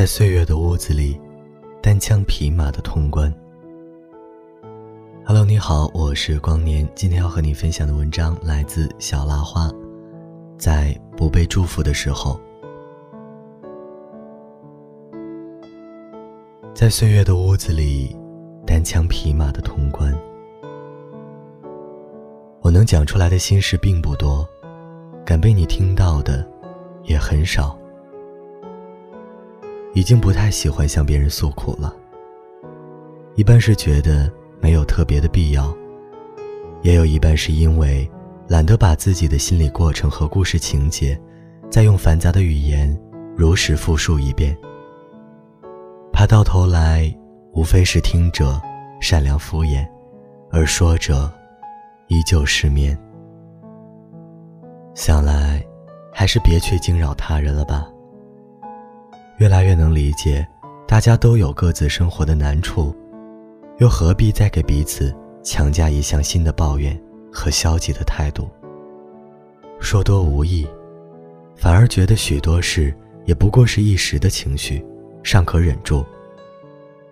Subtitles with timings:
[0.00, 1.20] 在岁月的屋子里，
[1.82, 3.30] 单枪匹马的通关。
[5.26, 6.88] Hello，你好，我是光年。
[6.94, 9.70] 今天要和你分享的文章来自小拉花。
[10.56, 12.40] 在不被祝福的时候，
[16.72, 18.16] 在岁月的屋子里，
[18.66, 20.18] 单枪匹马的通关。
[22.62, 24.48] 我能讲出来的心事并不多，
[25.26, 26.42] 敢被你听到的
[27.02, 27.78] 也很少。
[29.92, 31.94] 已经不太喜欢向别人诉苦了。
[33.34, 35.74] 一半是觉得没有特别的必要，
[36.82, 38.08] 也有一半是因为
[38.48, 41.20] 懒得把自己的心理过程和故事情节，
[41.70, 42.96] 再用繁杂的语言
[43.36, 44.56] 如实复述一遍，
[46.12, 47.12] 怕到头来
[47.52, 48.60] 无非是听者
[49.00, 49.86] 善良敷衍，
[50.50, 51.32] 而说者
[52.08, 52.98] 依旧失眠。
[54.94, 55.64] 想来，
[56.12, 57.88] 还是别去惊扰他人了吧。
[59.40, 60.46] 越来越能理解，
[60.86, 62.94] 大家都有各自生活的难处，
[63.78, 67.00] 又何必再给彼此强加一项新的抱怨
[67.32, 68.50] 和消极的态度？
[69.80, 70.68] 说多无益，
[71.56, 74.84] 反而觉得许多事也不过是一时的情绪，
[75.22, 76.04] 尚可忍住，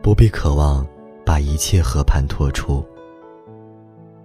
[0.00, 0.86] 不必渴望
[1.26, 2.82] 把一切和盘托出。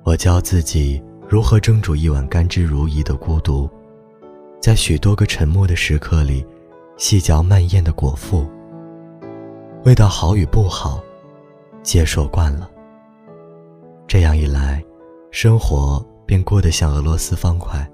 [0.05, 3.69] 我教自己如何蒸煮一碗甘之如饴的孤独，
[4.61, 6.45] 在许多个沉默的时刻里。
[6.99, 8.45] 细嚼慢咽的果腹，
[9.85, 11.01] 味道好与不好，
[11.81, 12.69] 接受惯了。
[14.05, 14.83] 这样一来，
[15.31, 17.89] 生活便过得像俄罗斯方块，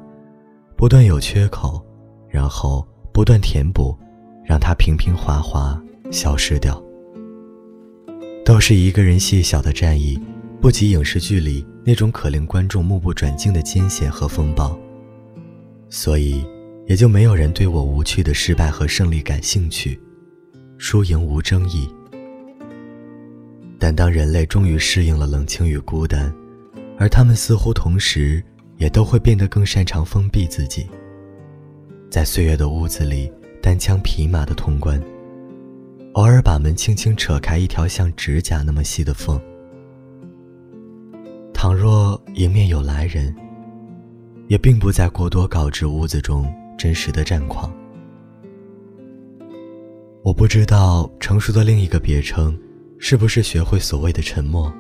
[0.76, 1.80] 不断有缺口，
[2.28, 2.84] 然后
[3.14, 3.96] 不断填补，
[4.44, 5.80] 让它平平滑滑
[6.12, 6.82] 消失掉。
[8.44, 10.20] 都是一个人细小的战役，
[10.60, 14.76] 不及影视剧里那种可令观众目不转睛的艰险和风暴，
[15.92, 16.44] 所以。
[16.88, 20.00] 也就没有人对我无趣的失败和胜利感兴趣，
[20.78, 21.90] 输赢无争议。
[23.80, 26.34] 但当人类终于适应了冷清与孤单，
[26.98, 28.44] 而他们似乎同时
[28.78, 30.88] 也都会变得更擅长封闭自己，
[32.10, 33.32] 在岁月的屋子里
[33.64, 35.02] 单枪匹马的通关，
[36.14, 39.42] 偶尔把门轻轻扯开一条像指甲那么细的缝。
[41.52, 43.36] 倘若迎面有来人，
[44.50, 46.46] 也并不再过多告知屋子中。
[46.78, 47.74] 真实的战况，
[50.24, 52.58] 我不知道成熟的另一个别称，
[53.00, 54.72] 是不是学会所谓的沉默。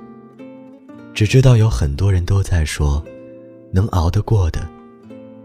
[1.13, 3.03] 只知道有很多人都在说，
[3.71, 4.67] 能熬得过的，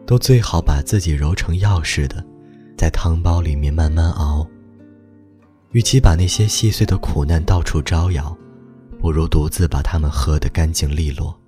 [0.04, 2.24] 都最好把自己揉成药似的，
[2.76, 4.46] 在汤包里面慢慢熬。
[5.70, 8.36] 与其把那些细碎的苦难到处招摇，
[8.98, 11.38] 不如独自把它们喝得干净利落。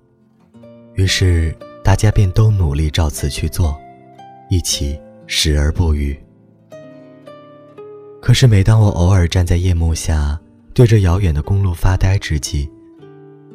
[0.95, 1.53] 于是
[1.83, 3.77] 大家便都努力照此去做。
[4.53, 6.15] 一起时而不语。
[8.21, 10.39] 可是每当我偶尔站在夜幕下，
[10.75, 12.69] 对着遥远的公路发呆之际，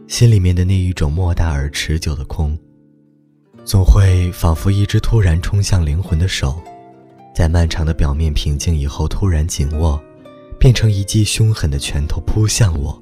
[0.09, 2.59] 心里面的那一种莫大而持久的空，
[3.65, 6.61] 总会仿佛一只突然冲向灵魂的手，
[7.33, 10.03] 在漫长的表面平静以后突然紧握，
[10.59, 13.01] 变成一记凶狠的拳头扑向我。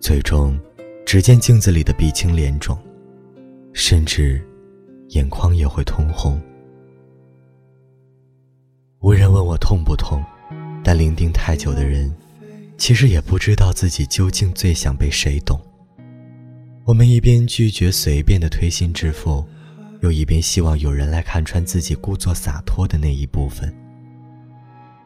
[0.00, 0.58] 最终，
[1.06, 2.76] 只见镜子里的鼻青脸肿，
[3.72, 4.44] 甚至
[5.10, 6.42] 眼眶也会通红。
[9.02, 10.24] 无人问我痛不痛，
[10.84, 12.14] 但伶仃太久的人，
[12.78, 15.60] 其实也不知道自己究竟最想被谁懂。
[16.84, 19.44] 我们一边拒绝随便的推心置腹，
[20.02, 23.74] 又一边希望有人来看穿自己故作洒脱的那一部分。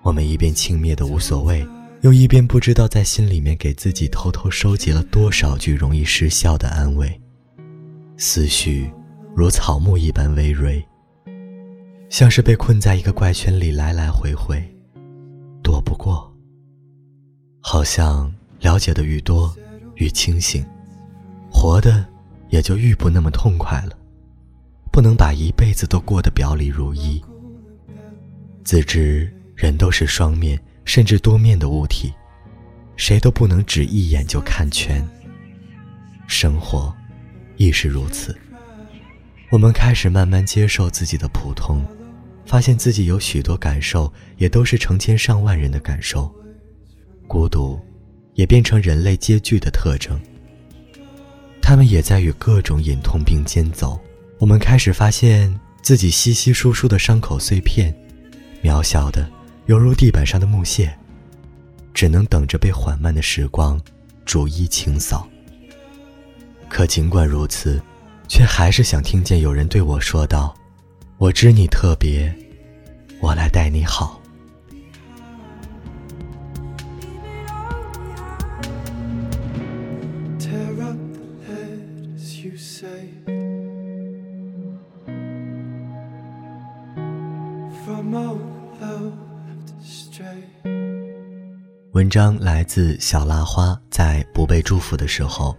[0.03, 1.67] 我们一边轻蔑的无所谓，
[2.03, 7.19] 又一边不知道在心里面给自己偷偷收集了多少句容易失效的安慰。
[8.19, 8.91] 思绪
[9.35, 10.85] 如草木一般葳蕤。
[12.09, 14.63] 像是被困在一个怪圈里，来来回回，
[15.63, 16.33] 躲不过。
[17.61, 19.55] 好像了解的愈多，
[19.97, 20.65] 愈清醒，
[21.51, 22.07] 活的
[22.49, 23.99] 也就愈不那么痛快了。
[24.93, 27.23] 不能把一辈子都过得表里如一。
[28.65, 32.13] 自知人都是双面甚至多面的物体，
[32.97, 35.07] 谁都不能只一眼就看全。
[36.29, 36.95] 生活
[37.57, 38.35] 亦是如此。
[39.51, 41.85] 我们开始慢慢接受自己的普通。
[42.47, 46.33] 发现自己有许多感受，也都是成千上万人的感受。
[47.27, 47.79] 孤独，
[48.35, 50.19] 也变成人类皆具的特征。
[51.61, 54.01] 他们也在与各种隐痛并肩走。
[54.39, 55.53] 我们开始发现
[55.83, 57.93] 自己稀稀疏疏的伤口碎片，
[58.63, 59.29] 渺小的
[59.67, 60.97] 犹如地板上的木屑，
[61.93, 63.81] 只能等着被缓慢的时光
[64.25, 65.27] 逐一清扫。
[66.69, 67.83] 可尽管如此，
[68.29, 70.55] 却还是想听见有人对我说道。
[71.19, 72.31] 我知你特别，
[73.21, 74.21] 我来待你好。
[91.93, 95.57] 文章来自小拉花，在不被祝福的时候。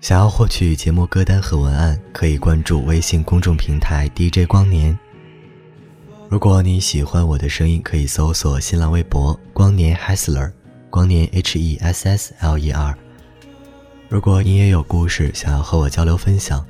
[0.00, 4.96] 想要获取节目歌单和文案，可以关注微信公众平台 DJ 光年。
[6.28, 10.52] 如果你喜欢我的声音，可以搜索新浪微博“光年 Hessler”，
[10.90, 12.96] 光年 H E S S L E R。
[14.08, 16.64] 如果你也有故事想要和我交流分享，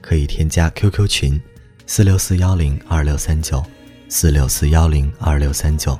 [0.00, 1.40] 可以添加 QQ 群：
[1.86, 3.64] 四六四幺零二六三九
[4.08, 5.96] 四六四幺零二六三九。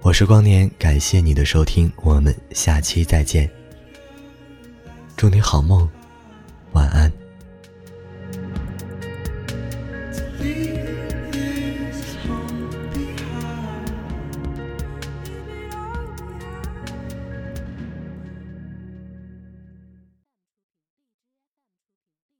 [0.00, 3.61] 我是光年，感谢你的收听，我们下期再见。
[5.22, 5.88] 祝你好梦，
[6.72, 7.12] 晚安。